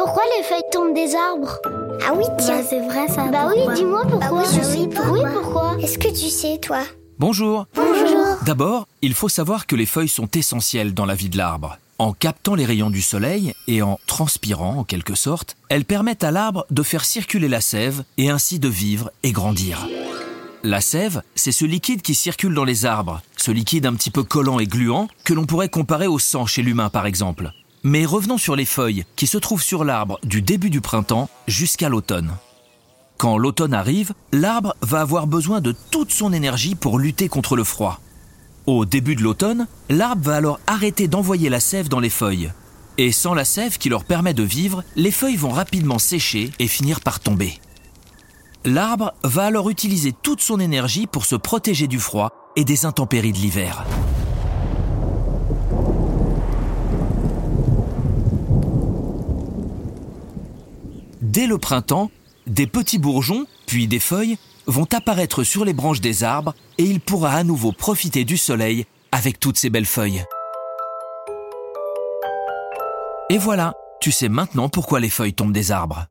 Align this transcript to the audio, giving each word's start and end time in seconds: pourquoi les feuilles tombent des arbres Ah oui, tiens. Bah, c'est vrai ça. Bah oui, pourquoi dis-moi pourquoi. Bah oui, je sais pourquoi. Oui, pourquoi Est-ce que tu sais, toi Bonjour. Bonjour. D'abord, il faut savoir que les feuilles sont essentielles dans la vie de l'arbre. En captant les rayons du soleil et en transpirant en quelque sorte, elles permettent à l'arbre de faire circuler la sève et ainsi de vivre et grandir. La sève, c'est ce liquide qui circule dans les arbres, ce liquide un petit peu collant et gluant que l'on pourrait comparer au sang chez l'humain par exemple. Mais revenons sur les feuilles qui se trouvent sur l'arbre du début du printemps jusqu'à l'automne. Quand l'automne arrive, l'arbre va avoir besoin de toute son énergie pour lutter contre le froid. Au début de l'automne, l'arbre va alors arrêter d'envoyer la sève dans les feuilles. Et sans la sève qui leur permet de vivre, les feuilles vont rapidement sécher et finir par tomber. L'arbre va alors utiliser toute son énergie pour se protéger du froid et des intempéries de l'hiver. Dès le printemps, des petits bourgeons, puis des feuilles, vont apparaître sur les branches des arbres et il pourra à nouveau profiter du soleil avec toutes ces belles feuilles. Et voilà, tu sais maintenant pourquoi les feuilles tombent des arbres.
pourquoi 0.00 0.22
les 0.38 0.42
feuilles 0.44 0.70
tombent 0.72 0.94
des 0.94 1.14
arbres 1.14 1.58
Ah 2.08 2.14
oui, 2.16 2.24
tiens. 2.38 2.60
Bah, 2.60 2.66
c'est 2.66 2.80
vrai 2.80 3.06
ça. 3.08 3.26
Bah 3.26 3.48
oui, 3.48 3.56
pourquoi 3.56 3.74
dis-moi 3.74 4.02
pourquoi. 4.08 4.30
Bah 4.30 4.48
oui, 4.48 4.56
je 4.56 4.64
sais 4.64 4.88
pourquoi. 4.88 5.12
Oui, 5.12 5.20
pourquoi 5.30 5.76
Est-ce 5.82 5.98
que 5.98 6.08
tu 6.08 6.30
sais, 6.30 6.56
toi 6.56 6.84
Bonjour. 7.18 7.66
Bonjour. 7.74 8.38
D'abord, 8.46 8.88
il 9.02 9.12
faut 9.12 9.28
savoir 9.28 9.66
que 9.66 9.76
les 9.76 9.84
feuilles 9.84 10.08
sont 10.08 10.30
essentielles 10.30 10.94
dans 10.94 11.04
la 11.04 11.14
vie 11.14 11.28
de 11.28 11.36
l'arbre. 11.36 11.76
En 11.98 12.14
captant 12.14 12.54
les 12.54 12.64
rayons 12.64 12.88
du 12.88 13.02
soleil 13.02 13.52
et 13.68 13.82
en 13.82 14.00
transpirant 14.06 14.78
en 14.78 14.84
quelque 14.84 15.14
sorte, 15.14 15.58
elles 15.68 15.84
permettent 15.84 16.24
à 16.24 16.30
l'arbre 16.30 16.64
de 16.70 16.82
faire 16.82 17.04
circuler 17.04 17.48
la 17.48 17.60
sève 17.60 18.02
et 18.16 18.30
ainsi 18.30 18.58
de 18.58 18.68
vivre 18.68 19.10
et 19.22 19.32
grandir. 19.32 19.86
La 20.62 20.80
sève, 20.80 21.22
c'est 21.34 21.52
ce 21.52 21.66
liquide 21.66 22.00
qui 22.00 22.14
circule 22.14 22.54
dans 22.54 22.64
les 22.64 22.86
arbres, 22.86 23.20
ce 23.36 23.50
liquide 23.50 23.84
un 23.84 23.94
petit 23.94 24.10
peu 24.10 24.22
collant 24.22 24.60
et 24.60 24.66
gluant 24.66 25.08
que 25.24 25.34
l'on 25.34 25.44
pourrait 25.44 25.68
comparer 25.68 26.06
au 26.06 26.18
sang 26.18 26.46
chez 26.46 26.62
l'humain 26.62 26.88
par 26.88 27.04
exemple. 27.04 27.52
Mais 27.82 28.04
revenons 28.04 28.36
sur 28.36 28.56
les 28.56 28.66
feuilles 28.66 29.04
qui 29.16 29.26
se 29.26 29.38
trouvent 29.38 29.62
sur 29.62 29.84
l'arbre 29.84 30.18
du 30.22 30.42
début 30.42 30.68
du 30.68 30.82
printemps 30.82 31.30
jusqu'à 31.46 31.88
l'automne. 31.88 32.32
Quand 33.16 33.38
l'automne 33.38 33.72
arrive, 33.72 34.12
l'arbre 34.32 34.74
va 34.82 35.00
avoir 35.00 35.26
besoin 35.26 35.60
de 35.60 35.74
toute 35.90 36.12
son 36.12 36.32
énergie 36.32 36.74
pour 36.74 36.98
lutter 36.98 37.28
contre 37.28 37.56
le 37.56 37.64
froid. 37.64 38.00
Au 38.66 38.84
début 38.84 39.16
de 39.16 39.22
l'automne, 39.22 39.66
l'arbre 39.88 40.22
va 40.24 40.36
alors 40.36 40.60
arrêter 40.66 41.08
d'envoyer 41.08 41.48
la 41.48 41.60
sève 41.60 41.88
dans 41.88 42.00
les 42.00 42.10
feuilles. 42.10 42.52
Et 42.98 43.12
sans 43.12 43.32
la 43.32 43.46
sève 43.46 43.78
qui 43.78 43.88
leur 43.88 44.04
permet 44.04 44.34
de 44.34 44.42
vivre, 44.42 44.84
les 44.94 45.10
feuilles 45.10 45.36
vont 45.36 45.50
rapidement 45.50 45.98
sécher 45.98 46.50
et 46.58 46.68
finir 46.68 47.00
par 47.00 47.18
tomber. 47.18 47.60
L'arbre 48.66 49.14
va 49.22 49.44
alors 49.46 49.70
utiliser 49.70 50.12
toute 50.12 50.42
son 50.42 50.60
énergie 50.60 51.06
pour 51.06 51.24
se 51.24 51.36
protéger 51.36 51.86
du 51.86 51.98
froid 51.98 52.52
et 52.56 52.64
des 52.64 52.84
intempéries 52.84 53.32
de 53.32 53.38
l'hiver. 53.38 53.84
Dès 61.20 61.46
le 61.46 61.58
printemps, 61.58 62.10
des 62.46 62.66
petits 62.66 62.98
bourgeons, 62.98 63.46
puis 63.66 63.86
des 63.86 63.98
feuilles, 63.98 64.38
vont 64.66 64.86
apparaître 64.92 65.44
sur 65.44 65.66
les 65.66 65.74
branches 65.74 66.00
des 66.00 66.24
arbres 66.24 66.54
et 66.78 66.84
il 66.84 67.00
pourra 67.00 67.32
à 67.32 67.44
nouveau 67.44 67.72
profiter 67.72 68.24
du 68.24 68.38
soleil 68.38 68.86
avec 69.12 69.38
toutes 69.38 69.58
ces 69.58 69.68
belles 69.68 69.84
feuilles. 69.84 70.24
Et 73.28 73.36
voilà, 73.36 73.74
tu 74.00 74.12
sais 74.12 74.30
maintenant 74.30 74.70
pourquoi 74.70 74.98
les 74.98 75.10
feuilles 75.10 75.34
tombent 75.34 75.52
des 75.52 75.72
arbres. 75.72 76.06